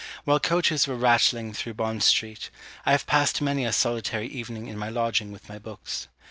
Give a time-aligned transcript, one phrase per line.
[0.23, 2.49] While coaches were rattling through Bond street,
[2.87, 6.07] I have passed many a solitary evening in my lodging with my books.